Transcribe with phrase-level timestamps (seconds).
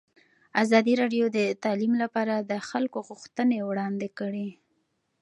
[0.63, 4.49] ازادي راډیو د تعلیم لپاره د خلکو غوښتنې وړاندې کړي.